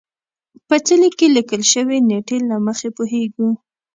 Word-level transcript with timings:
په 0.67 0.75
څلي 0.85 1.09
کې 1.17 1.27
لیکل 1.37 1.61
شوې 1.73 1.97
نېټې 2.09 2.37
له 2.49 2.55
مخې 2.65 2.89
پوهېږو. 2.97 3.49